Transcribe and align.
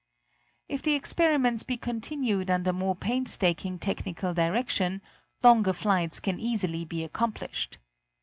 If 0.67 0.81
the 0.81 0.93
experiments 0.95 1.61
be 1.61 1.77
continued 1.77 2.49
under 2.49 2.73
more 2.73 2.95
painstaking 2.95 3.77
technical 3.77 4.33
direction, 4.33 5.03
longer 5.43 5.73
flights 5.73 6.19
can 6.19 6.39
easily 6.39 6.83
be 6.85 7.03
accomplished. 7.03 7.77